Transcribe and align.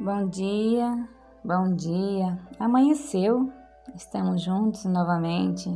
Bom 0.00 0.26
dia, 0.28 1.08
bom 1.44 1.72
dia. 1.72 2.36
Amanheceu, 2.58 3.52
estamos 3.94 4.42
juntos 4.42 4.84
novamente 4.86 5.70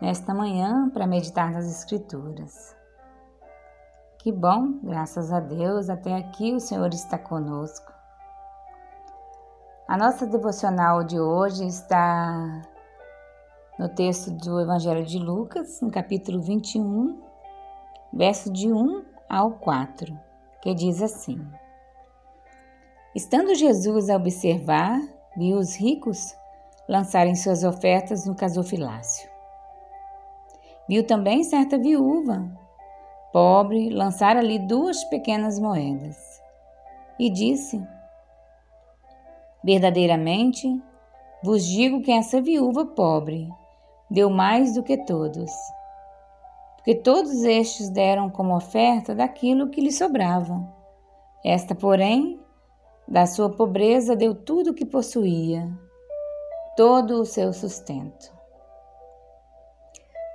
nesta 0.00 0.32
manhã 0.32 0.88
para 0.90 1.08
meditar 1.08 1.50
nas 1.50 1.66
Escrituras. 1.66 2.76
Que 4.20 4.30
bom, 4.30 4.78
graças 4.84 5.32
a 5.32 5.40
Deus, 5.40 5.90
até 5.90 6.14
aqui 6.14 6.54
o 6.54 6.60
Senhor 6.60 6.86
está 6.94 7.18
conosco. 7.18 7.92
A 9.88 9.96
nossa 9.96 10.24
devocional 10.24 11.02
de 11.02 11.18
hoje 11.18 11.66
está 11.66 12.62
no 13.76 13.88
texto 13.88 14.30
do 14.30 14.60
Evangelho 14.60 15.04
de 15.04 15.18
Lucas, 15.18 15.80
no 15.82 15.90
capítulo 15.90 16.40
21, 16.40 17.20
verso 18.12 18.52
de 18.52 18.72
1 18.72 19.04
ao 19.28 19.50
4, 19.50 20.16
que 20.62 20.72
diz 20.76 21.02
assim. 21.02 21.44
Estando 23.18 23.52
Jesus 23.52 24.08
a 24.08 24.14
observar, 24.16 24.96
viu 25.36 25.58
os 25.58 25.74
ricos 25.74 26.36
lançarem 26.88 27.34
suas 27.34 27.64
ofertas 27.64 28.24
no 28.24 28.36
casofilácio. 28.36 29.28
Viu 30.88 31.04
também 31.04 31.42
certa 31.42 31.76
viúva, 31.76 32.48
pobre, 33.32 33.90
lançar 33.90 34.36
ali 34.36 34.56
duas 34.60 35.02
pequenas 35.02 35.58
moedas. 35.58 36.16
E 37.18 37.28
disse: 37.28 37.84
Verdadeiramente 39.64 40.80
vos 41.42 41.64
digo 41.64 42.00
que 42.02 42.12
essa 42.12 42.40
viúva 42.40 42.86
pobre 42.86 43.48
deu 44.08 44.30
mais 44.30 44.74
do 44.74 44.82
que 44.84 44.96
todos, 44.96 45.50
porque 46.76 46.94
todos 46.94 47.42
estes 47.42 47.90
deram 47.90 48.30
como 48.30 48.54
oferta 48.54 49.12
daquilo 49.12 49.70
que 49.70 49.80
lhe 49.80 49.90
sobrava. 49.90 50.72
Esta, 51.44 51.74
porém, 51.74 52.38
da 53.08 53.24
sua 53.24 53.48
pobreza 53.50 54.14
deu 54.14 54.34
tudo 54.34 54.70
o 54.70 54.74
que 54.74 54.84
possuía, 54.84 55.66
todo 56.76 57.22
o 57.22 57.24
seu 57.24 57.54
sustento. 57.54 58.36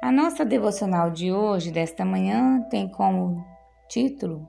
A 0.00 0.12
nossa 0.12 0.44
devocional 0.44 1.10
de 1.10 1.32
hoje, 1.32 1.72
desta 1.72 2.04
manhã, 2.04 2.62
tem 2.70 2.88
como 2.88 3.44
título 3.88 4.48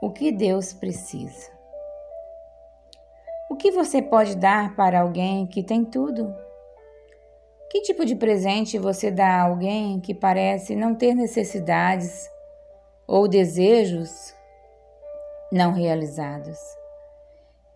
O 0.00 0.10
que 0.10 0.32
Deus 0.32 0.72
precisa. 0.72 1.52
O 3.50 3.54
que 3.54 3.70
você 3.70 4.00
pode 4.00 4.34
dar 4.34 4.74
para 4.74 5.02
alguém 5.02 5.46
que 5.46 5.62
tem 5.62 5.84
tudo? 5.84 6.34
Que 7.70 7.82
tipo 7.82 8.04
de 8.06 8.16
presente 8.16 8.78
você 8.78 9.10
dá 9.10 9.28
a 9.28 9.42
alguém 9.42 10.00
que 10.00 10.14
parece 10.14 10.74
não 10.74 10.94
ter 10.94 11.14
necessidades 11.14 12.30
ou 13.06 13.28
desejos 13.28 14.34
não 15.52 15.72
realizados. 15.72 16.58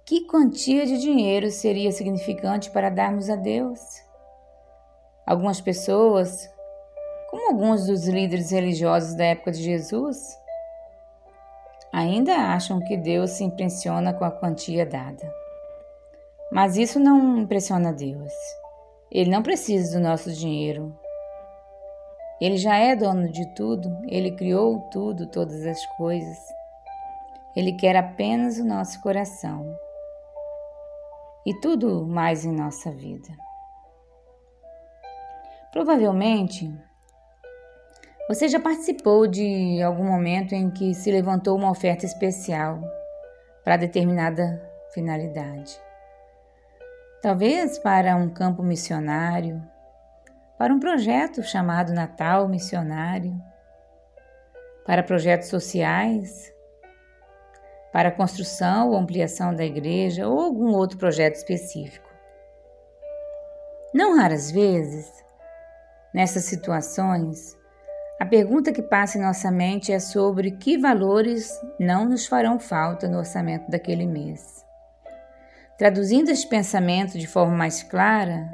Que 0.07 0.27
quantia 0.27 0.87
de 0.87 0.99
dinheiro 0.99 1.51
seria 1.51 1.93
significante 1.93 2.71
para 2.71 2.89
darmos 2.89 3.29
a 3.29 3.37
Deus? 3.37 3.81
Algumas 5.27 5.61
pessoas, 5.61 6.49
como 7.31 7.49
alguns 7.49 7.87
dos 7.87 8.09
líderes 8.09 8.51
religiosos 8.51 9.15
da 9.15 9.25
época 9.25 9.53
de 9.53 9.63
Jesus, 9.63 10.17
ainda 11.93 12.35
acham 12.35 12.81
que 12.81 12.97
Deus 12.97 13.33
se 13.33 13.45
impressiona 13.45 14.15
com 14.15 14.25
a 14.25 14.31
quantia 14.31 14.87
dada. 14.87 15.31
Mas 16.51 16.77
isso 16.79 16.99
não 16.99 17.37
impressiona 17.37 17.93
Deus. 17.93 18.33
Ele 19.11 19.31
não 19.31 19.43
precisa 19.43 19.99
do 19.99 20.03
nosso 20.03 20.33
dinheiro. 20.33 20.97
Ele 22.41 22.57
já 22.57 22.77
é 22.77 22.97
dono 22.97 23.31
de 23.31 23.45
tudo, 23.55 23.91
ele 24.09 24.31
criou 24.31 24.81
tudo, 24.91 25.27
todas 25.27 25.67
as 25.67 25.85
coisas. 25.97 26.56
Ele 27.57 27.73
quer 27.73 27.97
apenas 27.97 28.59
o 28.59 28.65
nosso 28.65 29.01
coração 29.01 29.75
e 31.47 31.59
tudo 31.61 32.07
mais 32.07 32.45
em 32.45 32.53
nossa 32.53 32.91
vida. 32.91 33.29
Provavelmente, 35.73 36.71
você 38.29 38.47
já 38.47 38.61
participou 38.61 39.27
de 39.27 39.83
algum 39.83 40.05
momento 40.05 40.53
em 40.53 40.71
que 40.71 40.93
se 40.95 41.11
levantou 41.11 41.57
uma 41.57 41.71
oferta 41.71 42.05
especial 42.05 42.79
para 43.65 43.79
determinada 43.79 44.63
finalidade. 44.93 45.81
Talvez 47.23 47.79
para 47.79 48.17
um 48.17 48.29
campo 48.29 48.63
missionário, 48.63 49.63
para 50.59 50.75
um 50.75 50.81
projeto 50.81 51.43
chamado 51.43 51.93
Natal 51.93 52.49
Missionário, 52.49 53.35
para 54.85 55.03
projetos 55.03 55.49
sociais 55.49 56.55
para 57.93 58.09
a 58.09 58.13
construção 58.13 58.91
ou 58.91 58.97
ampliação 58.97 59.55
da 59.55 59.65
igreja 59.65 60.29
ou 60.29 60.39
algum 60.41 60.75
outro 60.75 60.99
projeto 60.99 61.37
específico. 61.37 62.07
Não 63.95 64.17
raras 64.17 64.51
vezes, 64.51 65.11
nessas 66.13 66.45
situações, 66.45 67.57
a 68.21 68.25
pergunta 68.25 68.73
que 68.73 68.83
passa 68.83 69.19
em 69.19 69.23
nossa 69.23 69.51
mente 69.51 69.93
é 69.93 69.99
sobre 69.99 70.53
que 70.53 70.79
valores 70.79 71.51
não 71.79 72.07
nos 72.07 72.27
farão 72.27 72.59
falta 72.59 73.09
no 73.09 73.19
orçamento 73.19 73.71
daquele 73.71 74.07
mês. 74.07 74.65
Traduzindo 75.79 76.31
este 76.31 76.49
pensamento 76.49 77.19
de 77.19 77.27
forma 77.27 77.55
mais 77.55 77.83
clara, 77.83 78.51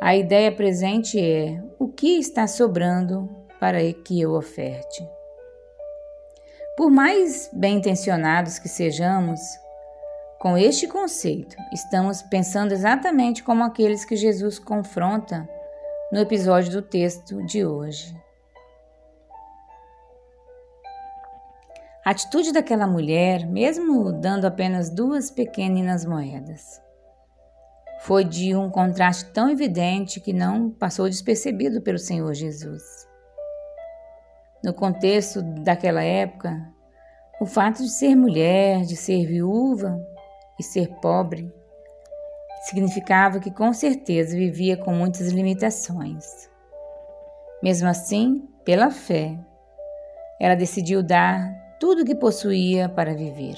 a 0.00 0.14
ideia 0.14 0.52
presente 0.52 1.20
é 1.20 1.60
o 1.78 1.88
que 1.88 2.18
está 2.18 2.46
sobrando 2.46 3.28
para 3.58 3.78
que 3.92 4.20
eu 4.20 4.32
oferte. 4.32 5.15
Por 6.76 6.90
mais 6.90 7.48
bem 7.54 7.78
intencionados 7.78 8.58
que 8.58 8.68
sejamos, 8.68 9.40
com 10.38 10.58
este 10.58 10.86
conceito, 10.86 11.56
estamos 11.72 12.20
pensando 12.20 12.72
exatamente 12.72 13.42
como 13.42 13.64
aqueles 13.64 14.04
que 14.04 14.14
Jesus 14.14 14.58
confronta 14.58 15.48
no 16.12 16.20
episódio 16.20 16.70
do 16.70 16.82
texto 16.82 17.42
de 17.46 17.64
hoje. 17.64 18.14
A 22.04 22.10
atitude 22.10 22.52
daquela 22.52 22.86
mulher, 22.86 23.46
mesmo 23.46 24.12
dando 24.12 24.44
apenas 24.44 24.90
duas 24.90 25.30
pequeninas 25.30 26.04
moedas, 26.04 26.78
foi 28.02 28.22
de 28.22 28.54
um 28.54 28.68
contraste 28.68 29.32
tão 29.32 29.48
evidente 29.48 30.20
que 30.20 30.34
não 30.34 30.68
passou 30.68 31.08
despercebido 31.08 31.80
pelo 31.80 31.98
Senhor 31.98 32.34
Jesus. 32.34 33.05
No 34.66 34.74
contexto 34.74 35.42
daquela 35.62 36.02
época, 36.02 36.60
o 37.40 37.46
fato 37.46 37.84
de 37.84 37.88
ser 37.88 38.16
mulher, 38.16 38.80
de 38.80 38.96
ser 38.96 39.24
viúva 39.24 39.96
e 40.58 40.62
ser 40.64 40.88
pobre 41.00 41.54
significava 42.64 43.38
que 43.38 43.52
com 43.52 43.72
certeza 43.72 44.36
vivia 44.36 44.76
com 44.76 44.92
muitas 44.92 45.28
limitações. 45.28 46.50
Mesmo 47.62 47.88
assim, 47.88 48.44
pela 48.64 48.90
fé, 48.90 49.38
ela 50.40 50.56
decidiu 50.56 51.00
dar 51.00 51.48
tudo 51.78 52.02
o 52.02 52.04
que 52.04 52.16
possuía 52.16 52.88
para 52.88 53.14
viver. 53.14 53.54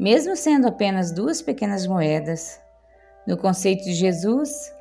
Mesmo 0.00 0.34
sendo 0.36 0.68
apenas 0.68 1.12
duas 1.12 1.42
pequenas 1.42 1.86
moedas, 1.86 2.58
no 3.26 3.36
conceito 3.36 3.84
de 3.84 3.92
Jesus, 3.92 4.72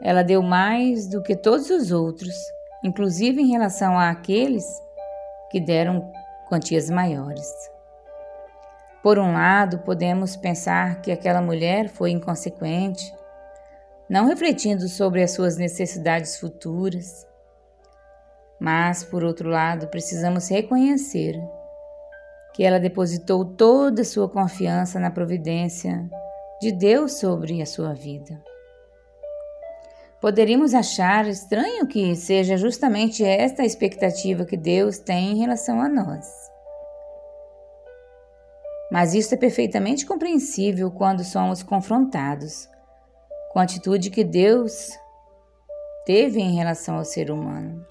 ela 0.00 0.22
deu 0.22 0.40
mais 0.40 1.06
do 1.06 1.22
que 1.22 1.36
todos 1.36 1.68
os 1.68 1.92
outros 1.92 2.34
inclusive 2.82 3.40
em 3.40 3.50
relação 3.50 3.98
àqueles 3.98 4.64
que 5.50 5.60
deram 5.60 6.10
quantias 6.48 6.88
maiores. 6.90 7.50
Por 9.02 9.18
um 9.18 9.32
lado, 9.32 9.78
podemos 9.78 10.36
pensar 10.36 11.00
que 11.00 11.12
aquela 11.12 11.40
mulher 11.40 11.88
foi 11.88 12.10
inconsequente, 12.10 13.14
não 14.08 14.26
refletindo 14.26 14.88
sobre 14.88 15.22
as 15.22 15.30
suas 15.32 15.56
necessidades 15.56 16.38
futuras. 16.38 17.26
Mas, 18.60 19.04
por 19.04 19.22
outro 19.22 19.48
lado, 19.48 19.86
precisamos 19.88 20.48
reconhecer 20.48 21.40
que 22.54 22.64
ela 22.64 22.80
depositou 22.80 23.44
toda 23.44 24.02
a 24.02 24.04
sua 24.04 24.28
confiança 24.28 24.98
na 24.98 25.10
providência 25.10 26.10
de 26.60 26.72
Deus 26.72 27.20
sobre 27.20 27.62
a 27.62 27.66
sua 27.66 27.94
vida. 27.94 28.42
Poderíamos 30.20 30.74
achar 30.74 31.28
estranho 31.28 31.86
que 31.86 32.16
seja 32.16 32.56
justamente 32.56 33.24
esta 33.24 33.62
a 33.62 33.66
expectativa 33.66 34.44
que 34.44 34.56
Deus 34.56 34.98
tem 34.98 35.32
em 35.32 35.38
relação 35.38 35.80
a 35.80 35.88
nós. 35.88 36.26
Mas 38.90 39.14
isso 39.14 39.34
é 39.34 39.36
perfeitamente 39.36 40.04
compreensível 40.04 40.90
quando 40.90 41.22
somos 41.22 41.62
confrontados 41.62 42.68
com 43.52 43.60
a 43.60 43.62
atitude 43.62 44.10
que 44.10 44.24
Deus 44.24 44.90
teve 46.04 46.40
em 46.40 46.56
relação 46.56 46.96
ao 46.96 47.04
ser 47.04 47.30
humano. 47.30 47.86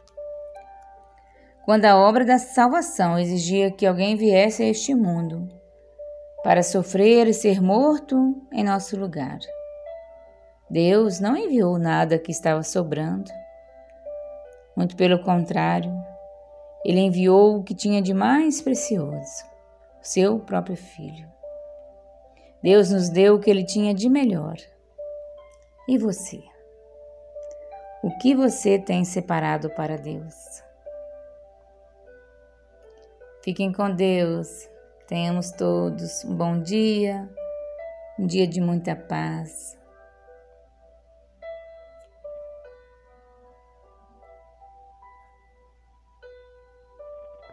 Quando 1.64 1.86
a 1.86 1.96
obra 1.96 2.26
da 2.26 2.40
salvação 2.40 3.18
exigia 3.18 3.72
que 3.72 3.86
alguém 3.86 4.16
viesse 4.16 4.64
a 4.64 4.68
este 4.68 4.94
mundo 4.94 5.48
para 6.44 6.64
sofrer 6.64 7.28
e 7.28 7.34
ser 7.34 7.62
morto 7.62 8.42
em 8.52 8.64
nosso 8.64 8.98
lugar. 8.98 9.40
Deus 10.70 11.20
não 11.20 11.36
enviou 11.38 11.78
nada 11.78 12.20
que 12.20 12.32
estava 12.32 12.62
sobrando. 12.64 13.32
Muito 14.76 14.96
pelo 14.96 15.24
contrário, 15.24 15.92
ele 16.84 17.00
enviou 17.00 17.58
o 17.58 17.64
que 17.64 17.74
tinha 17.74 18.02
de 18.02 18.14
mais 18.14 18.62
precioso, 18.62 19.46
seu 20.02 20.40
próprio 20.40 20.76
filho. 20.76 21.28
Deus 22.62 22.90
nos 22.90 23.10
deu 23.10 23.36
o 23.36 23.40
que 23.40 23.50
Ele 23.50 23.64
tinha 23.64 23.94
de 23.94 24.10
melhor. 24.10 24.58
E 25.88 25.98
você? 25.98 26.44
O 28.04 28.10
que 28.18 28.36
você 28.36 28.80
tem 28.80 29.06
separado 29.06 29.70
para 29.70 29.98
Deus? 29.98 30.64
Fiquem 33.44 33.72
com 33.72 33.94
Deus. 33.94 34.70
Tenhamos 35.08 35.52
todos 35.52 36.26
um 36.26 36.36
bom 36.36 36.60
dia, 36.62 37.30
um 38.20 38.26
dia 38.26 38.48
de 38.48 38.60
muita 38.60 38.96
paz. 38.96 39.78